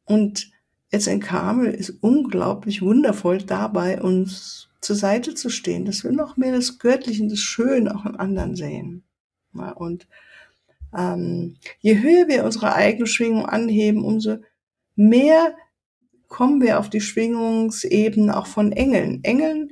Und 0.03 0.49
jetzt 0.91 1.05
in 1.05 1.19
Karmel 1.19 1.71
ist 1.71 1.91
unglaublich 2.01 2.81
wundervoll 2.81 3.37
dabei, 3.37 4.01
uns 4.01 4.69
zur 4.81 4.95
Seite 4.95 5.35
zu 5.35 5.49
stehen, 5.49 5.85
dass 5.85 6.03
wir 6.03 6.11
noch 6.11 6.37
mehr 6.37 6.53
das 6.53 6.79
Göttliche 6.79 7.21
und 7.21 7.29
das 7.29 7.37
Schöne 7.37 7.93
auch 7.93 8.03
in 8.07 8.15
anderen 8.15 8.55
sehen. 8.55 9.03
Und 9.75 10.07
ähm, 10.97 11.57
je 11.81 12.01
höher 12.01 12.27
wir 12.27 12.45
unsere 12.45 12.73
eigene 12.73 13.05
Schwingung 13.05 13.45
anheben, 13.45 14.03
umso 14.03 14.37
mehr 14.95 15.55
kommen 16.29 16.61
wir 16.61 16.79
auf 16.79 16.89
die 16.89 17.01
Schwingungsebene 17.01 18.35
auch 18.35 18.47
von 18.47 18.71
Engeln. 18.71 19.23
Engeln 19.23 19.69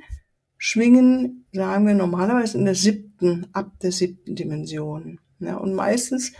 schwingen, 0.59 1.42
sagen 1.53 1.87
wir 1.87 1.93
normalerweise 1.93 2.57
in 2.57 2.65
der 2.65 2.75
siebten, 2.75 3.47
ab 3.53 3.71
der 3.81 3.91
siebten 3.91 4.35
Dimension. 4.35 5.19
Ja, 5.39 5.57
und 5.57 5.73
meistens 5.73 6.33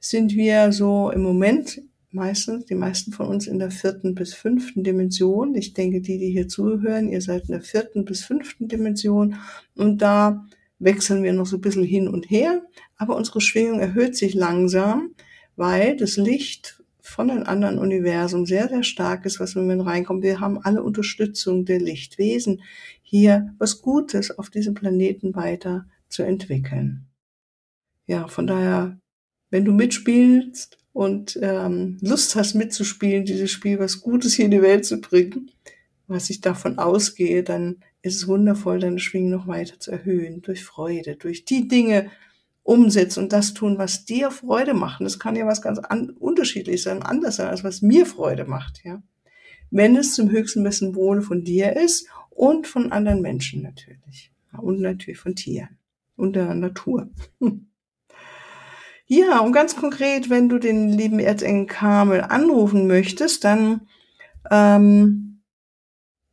sind 0.00 0.34
wir 0.34 0.72
so 0.72 1.10
im 1.10 1.22
Moment 1.22 1.82
meistens, 2.10 2.66
die 2.66 2.76
meisten 2.76 3.12
von 3.12 3.26
uns 3.26 3.48
in 3.48 3.58
der 3.58 3.72
vierten 3.72 4.14
bis 4.14 4.34
fünften 4.34 4.84
Dimension. 4.84 5.54
Ich 5.56 5.74
denke, 5.74 6.00
die, 6.00 6.18
die 6.18 6.30
hier 6.30 6.46
zuhören, 6.46 7.08
ihr 7.08 7.20
seid 7.20 7.46
in 7.46 7.52
der 7.52 7.62
vierten 7.62 8.04
bis 8.04 8.24
fünften 8.24 8.68
Dimension 8.68 9.36
und 9.74 10.00
da 10.00 10.46
wechseln 10.78 11.22
wir 11.24 11.32
noch 11.32 11.46
so 11.46 11.56
ein 11.56 11.60
bisschen 11.60 11.84
hin 11.84 12.08
und 12.08 12.30
her, 12.30 12.62
aber 12.96 13.16
unsere 13.16 13.40
Schwingung 13.40 13.80
erhöht 13.80 14.16
sich 14.16 14.34
langsam, 14.34 15.14
weil 15.56 15.96
das 15.96 16.16
Licht 16.16 16.83
von 17.14 17.30
einem 17.30 17.44
anderen 17.44 17.78
Universum 17.78 18.44
sehr, 18.44 18.68
sehr 18.68 18.82
stark 18.82 19.24
ist, 19.24 19.38
was 19.38 19.54
wenn 19.54 19.68
wir 19.68 19.86
reinkommen. 19.86 20.24
Wir 20.24 20.40
haben 20.40 20.58
alle 20.58 20.82
Unterstützung 20.82 21.64
der 21.64 21.78
Lichtwesen, 21.78 22.60
hier 23.02 23.54
was 23.58 23.82
Gutes 23.82 24.36
auf 24.36 24.50
diesem 24.50 24.74
Planeten 24.74 25.36
weiter 25.36 25.86
zu 26.08 26.24
entwickeln. 26.24 27.06
Ja, 28.08 28.26
von 28.26 28.48
daher, 28.48 28.98
wenn 29.50 29.64
du 29.64 29.72
mitspielst 29.72 30.78
und 30.92 31.38
ähm, 31.40 31.98
Lust 32.00 32.34
hast 32.34 32.54
mitzuspielen, 32.54 33.24
dieses 33.24 33.52
Spiel 33.52 33.78
was 33.78 34.00
Gutes 34.00 34.34
hier 34.34 34.46
in 34.46 34.50
die 34.50 34.62
Welt 34.62 34.84
zu 34.84 35.00
bringen, 35.00 35.52
was 36.08 36.30
ich 36.30 36.40
davon 36.40 36.78
ausgehe, 36.78 37.44
dann 37.44 37.76
ist 38.02 38.16
es 38.16 38.26
wundervoll, 38.26 38.80
deine 38.80 38.98
Schwingung 38.98 39.30
noch 39.30 39.46
weiter 39.46 39.78
zu 39.78 39.92
erhöhen, 39.92 40.42
durch 40.42 40.64
Freude, 40.64 41.14
durch 41.14 41.44
die 41.44 41.68
Dinge 41.68 42.10
umsetzen 42.64 43.24
und 43.24 43.32
das 43.32 43.54
tun, 43.54 43.78
was 43.78 44.04
dir 44.04 44.30
Freude 44.32 44.74
macht. 44.74 45.00
Das 45.02 45.20
kann 45.20 45.36
ja 45.36 45.46
was 45.46 45.62
ganz 45.62 45.78
an, 45.78 46.10
unterschiedlich 46.10 46.82
sein, 46.82 47.02
anders 47.02 47.36
sein, 47.36 47.48
als 47.48 47.62
was 47.62 47.82
mir 47.82 48.06
Freude 48.06 48.46
macht, 48.46 48.82
ja. 48.84 49.02
Wenn 49.70 49.96
es 49.96 50.14
zum 50.14 50.30
höchsten 50.30 50.62
besten 50.62 50.94
Wohle 50.94 51.22
von 51.22 51.44
dir 51.44 51.76
ist 51.76 52.08
und 52.30 52.66
von 52.66 52.92
anderen 52.92 53.20
Menschen 53.20 53.62
natürlich. 53.62 54.32
Und 54.56 54.80
natürlich 54.80 55.18
von 55.18 55.34
Tieren 55.34 55.78
und 56.16 56.34
der 56.34 56.54
Natur. 56.54 57.08
Ja, 59.06 59.40
und 59.40 59.52
ganz 59.52 59.76
konkret, 59.76 60.30
wenn 60.30 60.48
du 60.48 60.58
den 60.58 60.88
lieben 60.88 61.18
Erzengel 61.18 61.66
Kamel 61.66 62.22
anrufen 62.22 62.86
möchtest, 62.86 63.44
dann 63.44 63.86
ähm, 64.50 65.42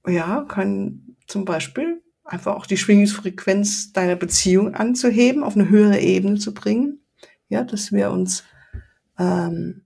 ja, 0.08 0.46
kann 0.48 1.18
zum 1.28 1.44
Beispiel 1.44 2.02
einfach 2.24 2.56
auch 2.56 2.66
die 2.66 2.78
Schwingungsfrequenz 2.78 3.94
deiner 3.94 4.16
Beziehung 4.16 4.74
anzuheben, 4.74 5.44
auf 5.44 5.56
eine 5.56 5.70
höhere 5.70 6.00
Ebene 6.00 6.38
zu 6.38 6.54
bringen. 6.54 7.04
Ja, 7.50 7.64
dass 7.64 7.92
wir 7.92 8.12
uns 8.12 8.44
ähm, 9.20 9.84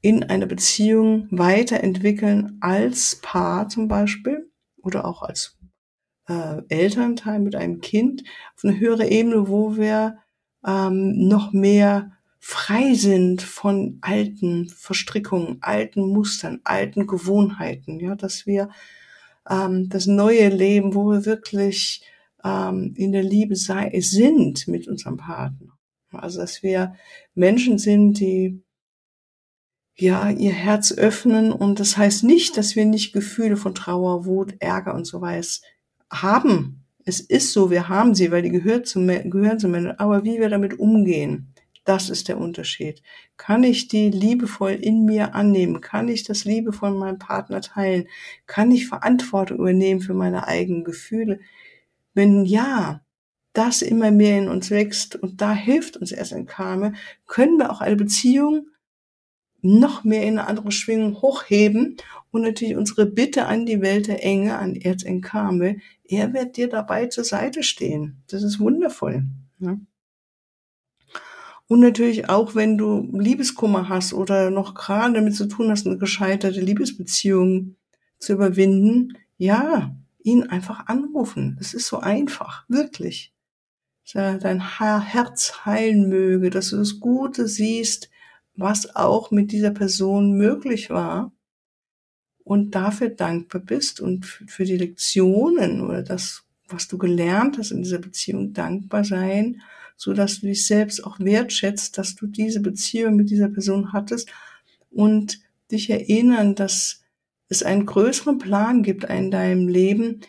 in 0.00 0.24
einer 0.24 0.46
Beziehung 0.46 1.28
weiterentwickeln 1.30 2.58
als 2.60 3.16
Paar 3.16 3.68
zum 3.68 3.88
Beispiel 3.88 4.50
oder 4.82 5.04
auch 5.04 5.22
als 5.22 5.58
äh, 6.28 6.62
Elternteil 6.68 7.40
mit 7.40 7.54
einem 7.56 7.80
Kind 7.80 8.22
auf 8.56 8.64
eine 8.64 8.78
höhere 8.78 9.06
Ebene, 9.08 9.48
wo 9.48 9.76
wir 9.76 10.18
ähm, 10.66 11.28
noch 11.28 11.52
mehr 11.52 12.12
frei 12.38 12.92
sind 12.94 13.40
von 13.40 13.98
alten 14.02 14.68
Verstrickungen, 14.68 15.58
alten 15.62 16.02
Mustern, 16.08 16.60
alten 16.64 17.06
Gewohnheiten, 17.06 18.00
ja, 18.00 18.14
dass 18.14 18.46
wir 18.46 18.68
ähm, 19.48 19.88
das 19.88 20.06
neue 20.06 20.48
Leben, 20.48 20.94
wo 20.94 21.10
wir 21.10 21.24
wirklich 21.24 22.02
ähm, 22.44 22.94
in 22.96 23.12
der 23.12 23.22
Liebe 23.22 23.56
sei, 23.56 23.92
sind 24.00 24.68
mit 24.68 24.88
unserem 24.88 25.16
Partner. 25.16 25.78
Also 26.12 26.40
dass 26.40 26.62
wir 26.62 26.94
Menschen 27.34 27.78
sind, 27.78 28.20
die 28.20 28.62
ja 29.96 30.30
ihr 30.30 30.52
Herz 30.52 30.92
öffnen 30.92 31.52
und 31.52 31.80
das 31.80 31.96
heißt 31.96 32.24
nicht, 32.24 32.56
dass 32.56 32.76
wir 32.76 32.84
nicht 32.84 33.12
Gefühle 33.12 33.56
von 33.56 33.74
Trauer, 33.74 34.26
Wut, 34.26 34.54
Ärger 34.60 34.94
und 34.94 35.06
so 35.06 35.20
weiter 35.20 35.48
haben, 36.10 36.84
es 37.04 37.20
ist 37.20 37.52
so, 37.52 37.70
wir 37.70 37.88
haben 37.88 38.14
sie, 38.14 38.30
weil 38.30 38.42
die 38.42 38.50
gehört 38.50 38.86
zu, 38.86 39.04
gehören 39.04 39.58
zu 39.58 39.68
Menschen. 39.68 39.98
Aber 39.98 40.24
wie 40.24 40.40
wir 40.40 40.48
damit 40.48 40.78
umgehen, 40.78 41.53
das 41.84 42.08
ist 42.08 42.28
der 42.28 42.38
Unterschied. 42.38 43.02
Kann 43.36 43.62
ich 43.62 43.88
die 43.88 44.10
liebevoll 44.10 44.72
in 44.72 45.04
mir 45.04 45.34
annehmen? 45.34 45.80
Kann 45.80 46.08
ich 46.08 46.24
das 46.24 46.44
Liebe 46.44 46.72
von 46.72 46.96
meinem 46.96 47.18
Partner 47.18 47.60
teilen? 47.60 48.08
Kann 48.46 48.70
ich 48.70 48.88
Verantwortung 48.88 49.58
übernehmen 49.58 50.00
für 50.00 50.14
meine 50.14 50.46
eigenen 50.46 50.84
Gefühle? 50.84 51.40
Wenn 52.14 52.44
ja, 52.44 53.04
das 53.52 53.82
immer 53.82 54.10
mehr 54.10 54.38
in 54.38 54.48
uns 54.48 54.70
wächst 54.70 55.16
und 55.16 55.40
da 55.40 55.54
hilft 55.54 55.96
uns 55.96 56.10
erst 56.10 56.32
ein 56.32 56.46
Karme, 56.46 56.94
können 57.26 57.58
wir 57.58 57.70
auch 57.70 57.80
eine 57.80 57.96
Beziehung 57.96 58.66
noch 59.62 60.04
mehr 60.04 60.22
in 60.24 60.38
eine 60.38 60.46
andere 60.46 60.72
Schwingung 60.72 61.22
hochheben 61.22 61.96
und 62.30 62.42
natürlich 62.42 62.76
unsere 62.76 63.06
Bitte 63.06 63.46
an 63.46 63.64
die 63.64 63.80
Welt 63.80 64.08
der 64.08 64.22
Enge, 64.22 64.58
an 64.58 64.78
Karmel, 65.22 65.80
er 66.04 66.34
wird 66.34 66.56
dir 66.56 66.68
dabei 66.68 67.06
zur 67.06 67.24
Seite 67.24 67.62
stehen. 67.62 68.22
Das 68.26 68.42
ist 68.42 68.60
wundervoll. 68.60 69.24
Ja. 69.60 69.78
Und 71.74 71.80
natürlich 71.80 72.28
auch, 72.28 72.54
wenn 72.54 72.78
du 72.78 73.10
Liebeskummer 73.18 73.88
hast 73.88 74.12
oder 74.14 74.52
noch 74.52 74.76
gerade 74.76 75.14
damit 75.14 75.34
zu 75.34 75.46
tun 75.46 75.72
hast, 75.72 75.88
eine 75.88 75.98
gescheiterte 75.98 76.60
Liebesbeziehung 76.60 77.74
zu 78.20 78.34
überwinden, 78.34 79.18
ja, 79.38 79.92
ihn 80.22 80.44
einfach 80.44 80.86
anrufen. 80.86 81.56
Das 81.58 81.74
ist 81.74 81.88
so 81.88 81.98
einfach, 81.98 82.64
wirklich. 82.68 83.34
Dein 84.12 84.78
Herz 84.78 85.64
heilen 85.64 86.08
möge, 86.08 86.48
dass 86.50 86.70
du 86.70 86.76
das 86.76 87.00
Gute 87.00 87.48
siehst, 87.48 88.08
was 88.54 88.94
auch 88.94 89.32
mit 89.32 89.50
dieser 89.50 89.72
Person 89.72 90.34
möglich 90.34 90.90
war 90.90 91.32
und 92.44 92.76
dafür 92.76 93.08
dankbar 93.08 93.60
bist 93.60 93.98
und 93.98 94.26
für 94.26 94.64
die 94.64 94.76
Lektionen 94.76 95.80
oder 95.80 96.04
das, 96.04 96.44
was 96.68 96.86
du 96.86 96.98
gelernt 96.98 97.58
hast 97.58 97.72
in 97.72 97.82
dieser 97.82 97.98
Beziehung, 97.98 98.52
dankbar 98.52 99.02
sein, 99.02 99.60
so 99.96 100.12
dass 100.12 100.40
du 100.40 100.46
dich 100.46 100.66
selbst 100.66 101.04
auch 101.04 101.18
wertschätzt, 101.20 101.98
dass 101.98 102.14
du 102.14 102.26
diese 102.26 102.60
Beziehung 102.60 103.16
mit 103.16 103.30
dieser 103.30 103.48
Person 103.48 103.92
hattest 103.92 104.30
und 104.90 105.40
dich 105.70 105.90
erinnern, 105.90 106.54
dass 106.54 107.02
es 107.48 107.62
einen 107.62 107.86
größeren 107.86 108.38
Plan 108.38 108.82
gibt 108.82 109.04
in 109.04 109.30
deinem 109.30 109.68
Leben, 109.68 110.20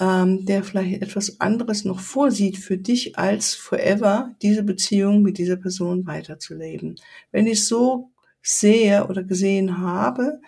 ähm, 0.00 0.44
der 0.46 0.64
vielleicht 0.64 1.02
etwas 1.02 1.40
anderes 1.40 1.84
noch 1.84 2.00
vorsieht 2.00 2.58
für 2.58 2.78
dich, 2.78 3.18
als 3.18 3.54
forever 3.54 4.34
diese 4.42 4.62
Beziehung 4.62 5.22
mit 5.22 5.38
dieser 5.38 5.56
Person 5.56 6.06
weiterzuleben. 6.06 6.96
Wenn 7.30 7.46
ich 7.46 7.66
so 7.66 8.10
sehe 8.42 9.06
oder 9.06 9.22
gesehen 9.22 9.78
habe, 9.78 10.40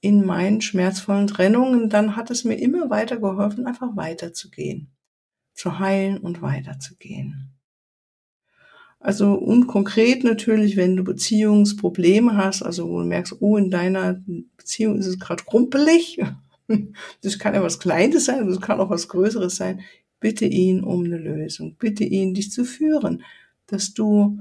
in 0.00 0.24
meinen 0.24 0.60
schmerzvollen 0.60 1.26
Trennungen, 1.26 1.90
dann 1.90 2.16
hat 2.16 2.30
es 2.30 2.44
mir 2.44 2.54
immer 2.56 2.90
weiter 2.90 3.18
geholfen, 3.18 3.66
einfach 3.66 3.96
weiterzugehen. 3.96 4.92
zu 5.54 5.78
heilen 5.78 6.18
und 6.18 6.42
weiterzugehen. 6.42 7.55
Also 9.06 9.34
und 9.34 9.68
konkret 9.68 10.24
natürlich, 10.24 10.76
wenn 10.76 10.96
du 10.96 11.04
Beziehungsprobleme 11.04 12.36
hast, 12.36 12.64
also 12.64 12.88
wo 12.88 12.98
du 12.98 13.04
merkst, 13.04 13.36
oh, 13.38 13.56
in 13.56 13.70
deiner 13.70 14.20
Beziehung 14.56 14.98
ist 14.98 15.06
es 15.06 15.20
gerade 15.20 15.44
krumpelig, 15.44 16.20
das 17.22 17.38
kann 17.38 17.54
ja 17.54 17.62
was 17.62 17.78
Kleines 17.78 18.24
sein, 18.24 18.48
das 18.48 18.60
kann 18.60 18.80
auch 18.80 18.90
was 18.90 19.06
Größeres 19.06 19.54
sein, 19.54 19.82
bitte 20.18 20.44
ihn 20.44 20.82
um 20.82 21.04
eine 21.04 21.18
Lösung, 21.18 21.76
bitte 21.78 22.02
ihn, 22.02 22.34
dich 22.34 22.50
zu 22.50 22.64
führen, 22.64 23.22
dass 23.68 23.94
du 23.94 24.40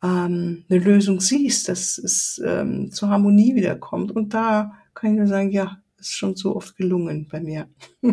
ähm, 0.00 0.64
eine 0.68 0.78
Lösung 0.78 1.18
siehst, 1.18 1.68
dass 1.68 1.98
es 1.98 2.40
ähm, 2.46 2.92
zur 2.92 3.08
Harmonie 3.08 3.56
wiederkommt. 3.56 4.12
Und 4.12 4.32
da 4.32 4.74
kann 4.94 5.10
ich 5.10 5.18
nur 5.18 5.26
sagen, 5.26 5.50
ja, 5.50 5.82
ist 5.98 6.12
schon 6.12 6.36
so 6.36 6.54
oft 6.54 6.76
gelungen 6.76 7.26
bei 7.28 7.40
mir. 7.40 7.68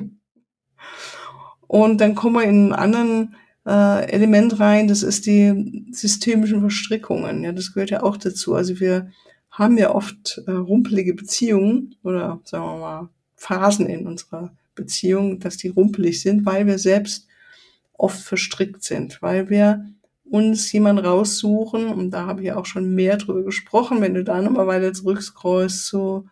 Und 1.68 2.02
dann 2.02 2.16
kommen 2.16 2.38
wir 2.38 2.44
in 2.46 2.50
einen 2.50 2.74
anderen 2.74 3.36
äh, 3.66 4.12
Element 4.12 4.60
rein, 4.60 4.88
das 4.88 5.04
ist 5.04 5.26
die 5.26 5.86
systemischen 5.92 6.62
Verstrickungen. 6.62 7.44
Ja, 7.44 7.52
das 7.52 7.74
gehört 7.74 7.92
ja 7.92 8.04
auch 8.04 8.18
dazu. 8.18 8.56
Also 8.56 8.80
wir 8.80 9.12
haben 9.50 9.78
ja 9.78 9.94
oft 9.94 10.42
äh, 10.48 10.52
rumpelige 10.52 11.14
Beziehungen 11.14 11.96
oder 12.04 12.40
sagen 12.44 12.66
wir 12.66 12.78
mal 12.78 13.10
Phasen 13.36 13.88
in 13.88 14.08
unserer 14.08 14.56
Beziehung, 14.76 15.40
dass 15.40 15.58
die 15.58 15.68
rumpelig 15.68 16.22
sind, 16.22 16.46
weil 16.46 16.66
wir 16.68 16.78
selbst 16.80 17.28
oft 17.94 18.22
verstrickt 18.22 18.84
sind, 18.84 19.22
weil 19.22 19.50
wir 19.50 19.86
uns 20.24 20.72
jemand 20.72 21.04
raussuchen, 21.04 21.88
und 21.88 22.12
da 22.12 22.26
habe 22.26 22.42
ich 22.44 22.54
auch 22.54 22.66
schon 22.66 22.96
mehr 22.96 23.18
drüber 23.18 23.44
gesprochen, 23.44 24.00
wenn 24.00 24.14
du 24.14 24.24
da 24.24 24.42
nochmal 24.42 24.66
weiter 24.66 24.94
zurückscrollst 24.94 25.86
zu 25.88 26.30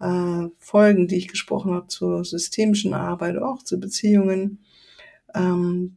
äh, 0.00 0.48
Folgen, 0.58 1.06
die 1.06 1.16
ich 1.16 1.28
gesprochen 1.28 1.72
habe 1.72 1.86
zur 1.86 2.24
systemischen 2.24 2.92
Arbeit, 2.92 3.38
auch 3.38 3.62
zu 3.62 3.78
Beziehungen, 3.78 4.64
ähm, 5.34 5.95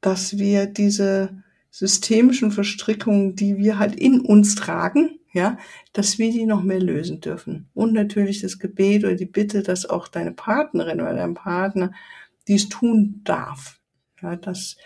dass 0.00 0.38
wir 0.38 0.66
diese 0.66 1.42
systemischen 1.70 2.50
Verstrickungen, 2.50 3.36
die 3.36 3.56
wir 3.56 3.78
halt 3.78 3.94
in 3.94 4.20
uns 4.20 4.54
tragen, 4.54 5.20
ja, 5.32 5.58
dass 5.92 6.18
wir 6.18 6.32
die 6.32 6.46
noch 6.46 6.62
mehr 6.62 6.80
lösen 6.80 7.20
dürfen. 7.20 7.68
Und 7.74 7.92
natürlich 7.92 8.40
das 8.40 8.58
Gebet 8.58 9.04
oder 9.04 9.14
die 9.14 9.26
Bitte, 9.26 9.62
dass 9.62 9.86
auch 9.86 10.08
deine 10.08 10.32
Partnerin 10.32 11.00
oder 11.00 11.14
dein 11.14 11.34
Partner 11.34 11.92
dies 12.48 12.68
tun 12.68 13.20
darf. 13.24 13.78
Ja, 14.20 14.36
dass 14.36 14.76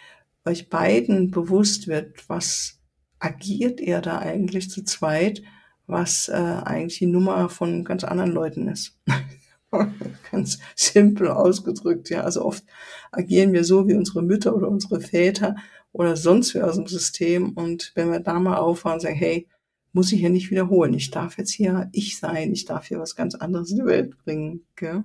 euch 0.44 0.68
beiden 0.68 1.30
bewusst 1.30 1.88
wird, 1.88 2.28
was 2.28 2.80
agiert 3.18 3.80
ihr 3.80 4.00
da 4.00 4.18
eigentlich 4.18 4.70
zu 4.70 4.84
zweit, 4.84 5.42
was 5.86 6.28
äh, 6.28 6.32
eigentlich 6.32 6.98
die 6.98 7.06
Nummer 7.06 7.48
von 7.48 7.84
ganz 7.84 8.04
anderen 8.04 8.32
Leuten 8.32 8.68
ist. 8.68 8.98
ganz 10.30 10.58
simpel 10.74 11.28
ausgedrückt, 11.28 12.10
ja. 12.10 12.22
Also 12.22 12.44
oft 12.44 12.64
agieren 13.12 13.52
wir 13.52 13.64
so 13.64 13.88
wie 13.88 13.94
unsere 13.94 14.22
Mütter 14.22 14.54
oder 14.54 14.68
unsere 14.68 15.00
Väter 15.00 15.56
oder 15.92 16.16
sonst 16.16 16.54
wer 16.54 16.66
aus 16.66 16.76
dem 16.76 16.86
System. 16.86 17.50
Und 17.50 17.92
wenn 17.94 18.10
wir 18.10 18.20
da 18.20 18.38
mal 18.40 18.56
auffahren 18.56 18.96
und 18.96 19.00
sagen, 19.00 19.14
hey, 19.14 19.48
muss 19.92 20.12
ich 20.12 20.20
hier 20.20 20.30
nicht 20.30 20.50
wiederholen. 20.50 20.92
Ich 20.92 21.10
darf 21.10 21.38
jetzt 21.38 21.52
hier 21.52 21.88
ich 21.92 22.18
sein. 22.18 22.52
Ich 22.52 22.64
darf 22.64 22.88
hier 22.88 22.98
was 22.98 23.14
ganz 23.14 23.36
anderes 23.36 23.70
in 23.70 23.78
die 23.78 23.84
Welt 23.84 24.18
bringen. 24.18 24.66
Gell? 24.74 25.04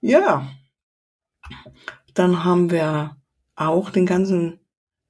Ja. 0.00 0.50
Dann 2.14 2.44
haben 2.44 2.70
wir 2.70 3.16
auch 3.54 3.90
den 3.90 4.04
ganzen 4.04 4.58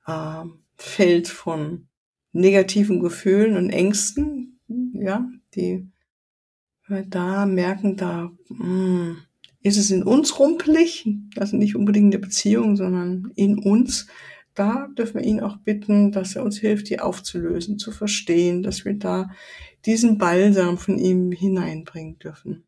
äh, 0.06 0.44
Feld 0.76 1.28
von 1.28 1.88
negativen 2.32 3.00
Gefühlen 3.00 3.56
und 3.56 3.70
Ängsten. 3.70 4.60
Ja, 4.92 5.26
die 5.54 5.88
wir 6.88 7.02
da 7.02 7.46
merken, 7.46 7.96
da 7.96 8.30
mh, 8.48 8.58
hm, 8.58 9.16
ist 9.62 9.76
es 9.76 9.90
in 9.90 10.02
uns 10.02 10.38
rumpelig, 10.38 11.08
also 11.36 11.56
nicht 11.56 11.76
unbedingt 11.76 12.06
in 12.06 12.10
der 12.12 12.18
Beziehung, 12.18 12.76
sondern 12.76 13.32
in 13.34 13.58
uns 13.58 14.06
da 14.58 14.88
dürfen 14.88 15.20
wir 15.20 15.24
ihn 15.24 15.40
auch 15.40 15.58
bitten, 15.58 16.10
dass 16.10 16.34
er 16.34 16.42
uns 16.42 16.58
hilft, 16.58 16.90
die 16.90 16.98
aufzulösen, 16.98 17.78
zu 17.78 17.92
verstehen, 17.92 18.64
dass 18.64 18.84
wir 18.84 18.94
da 18.94 19.30
diesen 19.86 20.18
Balsam 20.18 20.78
von 20.78 20.98
ihm 20.98 21.30
hineinbringen 21.30 22.18
dürfen. 22.18 22.64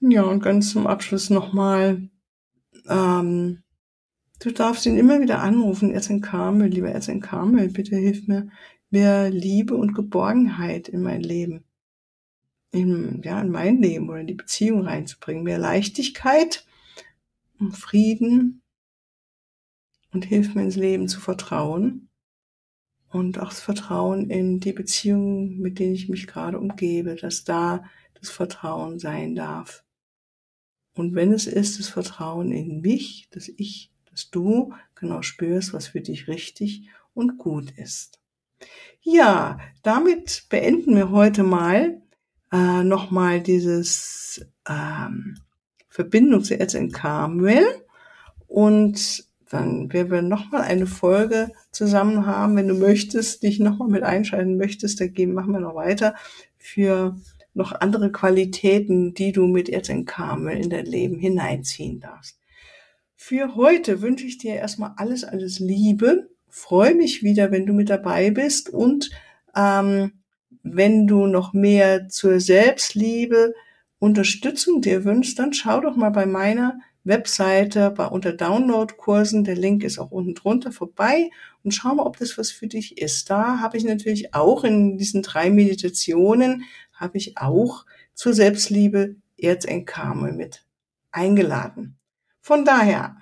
Ja, 0.00 0.24
und 0.24 0.42
ganz 0.42 0.70
zum 0.70 0.86
Abschluss 0.86 1.30
nochmal, 1.30 2.10
ähm, 2.88 3.62
du 4.40 4.50
darfst 4.50 4.84
ihn 4.84 4.98
immer 4.98 5.20
wieder 5.20 5.38
anrufen, 5.38 5.92
Erzin 5.92 6.20
Karmel, 6.20 6.68
lieber 6.68 6.90
Erzin 6.90 7.20
Karmel, 7.20 7.68
bitte 7.68 7.96
hilf 7.96 8.26
mir 8.28 8.48
mehr 8.90 9.30
Liebe 9.30 9.76
und 9.76 9.94
Geborgenheit 9.94 10.88
in 10.88 11.02
mein 11.02 11.22
Leben, 11.22 11.64
in, 12.72 13.22
ja, 13.22 13.40
in 13.40 13.50
mein 13.50 13.80
Leben 13.80 14.08
oder 14.08 14.20
in 14.20 14.26
die 14.26 14.34
Beziehung 14.34 14.82
reinzubringen, 14.82 15.44
mehr 15.44 15.58
Leichtigkeit, 15.58 16.66
Frieden, 17.70 18.62
und 20.12 20.24
hilft 20.24 20.54
mir 20.54 20.62
ins 20.62 20.76
Leben 20.76 21.08
zu 21.08 21.20
vertrauen 21.20 22.08
und 23.08 23.38
auch 23.38 23.48
das 23.48 23.60
Vertrauen 23.60 24.30
in 24.30 24.60
die 24.60 24.72
Beziehungen, 24.72 25.58
mit 25.58 25.78
denen 25.78 25.94
ich 25.94 26.08
mich 26.08 26.26
gerade 26.26 26.58
umgebe, 26.58 27.14
dass 27.14 27.44
da 27.44 27.84
das 28.14 28.30
Vertrauen 28.30 28.98
sein 28.98 29.34
darf. 29.34 29.84
Und 30.94 31.14
wenn 31.14 31.32
es 31.32 31.46
ist, 31.46 31.78
das 31.78 31.88
Vertrauen 31.88 32.52
in 32.52 32.80
mich, 32.80 33.28
dass 33.30 33.48
ich, 33.48 33.90
dass 34.10 34.30
du 34.30 34.74
genau 34.94 35.22
spürst, 35.22 35.72
was 35.72 35.88
für 35.88 36.00
dich 36.00 36.28
richtig 36.28 36.88
und 37.14 37.38
gut 37.38 37.70
ist. 37.72 38.20
Ja, 39.00 39.58
damit 39.82 40.46
beenden 40.50 40.94
wir 40.94 41.10
heute 41.10 41.42
mal 41.42 42.01
äh, 42.52 42.84
nochmal 42.84 43.40
dieses 43.40 44.46
ähm, 44.68 45.38
Verbindung 45.88 46.44
zu 46.44 46.58
Erzengel 46.58 46.92
Carmel 46.92 47.64
und 48.46 49.24
dann 49.50 49.92
werden 49.92 50.10
wir 50.10 50.22
nochmal 50.22 50.62
eine 50.62 50.86
Folge 50.86 51.50
zusammen 51.72 52.24
haben. 52.24 52.56
Wenn 52.56 52.68
du 52.68 52.74
möchtest, 52.74 53.42
dich 53.42 53.60
nochmal 53.60 53.88
mit 53.88 54.02
einschalten 54.02 54.56
möchtest, 54.56 55.00
dann 55.00 55.12
machen 55.34 55.52
wir 55.52 55.60
noch 55.60 55.74
weiter 55.74 56.14
für 56.56 57.16
noch 57.52 57.72
andere 57.72 58.10
Qualitäten, 58.10 59.12
die 59.12 59.32
du 59.32 59.46
mit 59.46 59.68
Erzenkamel 59.68 60.56
in 60.56 60.70
dein 60.70 60.86
Leben 60.86 61.18
hineinziehen 61.18 62.00
darfst. 62.00 62.38
Für 63.14 63.54
heute 63.54 64.00
wünsche 64.00 64.26
ich 64.26 64.38
dir 64.38 64.54
erstmal 64.54 64.92
alles, 64.96 65.22
alles 65.22 65.58
Liebe. 65.58 66.30
Freue 66.48 66.94
mich 66.94 67.22
wieder, 67.22 67.50
wenn 67.50 67.66
du 67.66 67.74
mit 67.74 67.90
dabei 67.90 68.30
bist 68.30 68.70
und 68.70 69.10
ähm, 69.54 70.12
wenn 70.62 71.06
du 71.06 71.26
noch 71.26 71.52
mehr 71.52 72.08
zur 72.08 72.40
Selbstliebe 72.40 73.54
Unterstützung 73.98 74.80
dir 74.80 75.04
wünschst, 75.04 75.38
dann 75.38 75.52
schau 75.52 75.80
doch 75.80 75.96
mal 75.96 76.10
bei 76.10 76.26
meiner 76.26 76.78
Webseite 77.04 77.90
bei 77.90 78.06
unter 78.06 78.32
Download-Kursen, 78.32 79.44
der 79.44 79.56
Link 79.56 79.82
ist 79.82 79.98
auch 79.98 80.10
unten 80.10 80.34
drunter 80.34 80.70
vorbei 80.70 81.30
und 81.64 81.72
schau 81.72 81.94
mal, 81.94 82.04
ob 82.04 82.16
das 82.16 82.38
was 82.38 82.50
für 82.50 82.68
dich 82.68 82.98
ist. 82.98 83.28
Da 83.30 83.60
habe 83.60 83.76
ich 83.76 83.84
natürlich 83.84 84.34
auch 84.34 84.64
in 84.64 84.98
diesen 84.98 85.22
drei 85.22 85.50
Meditationen 85.50 86.64
habe 86.92 87.18
ich 87.18 87.38
auch 87.38 87.84
zur 88.14 88.34
Selbstliebe 88.34 89.16
Erzengkarmel 89.36 90.32
mit 90.32 90.64
eingeladen. 91.10 91.98
Von 92.40 92.64
daher 92.64 93.16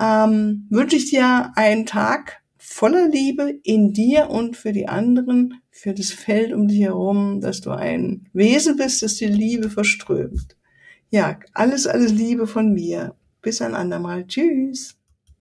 ähm, 0.00 0.66
wünsche 0.70 0.96
ich 0.96 1.10
dir 1.10 1.52
einen 1.56 1.86
Tag 1.86 2.39
voller 2.60 3.08
Liebe 3.08 3.58
in 3.62 3.92
dir 3.94 4.28
und 4.28 4.56
für 4.56 4.72
die 4.72 4.86
anderen, 4.86 5.62
für 5.70 5.94
das 5.94 6.10
Feld 6.10 6.52
um 6.52 6.68
dich 6.68 6.80
herum, 6.80 7.40
dass 7.40 7.62
du 7.62 7.70
ein 7.70 8.28
Wesen 8.34 8.76
bist, 8.76 9.02
das 9.02 9.14
die 9.14 9.26
Liebe 9.26 9.70
verströmt. 9.70 10.56
Ja, 11.08 11.40
alles, 11.54 11.86
alles 11.86 12.12
Liebe 12.12 12.46
von 12.46 12.72
mir. 12.72 13.16
Bis 13.40 13.62
ein 13.62 13.74
andermal. 13.74 14.26
Tschüss. 14.26 14.99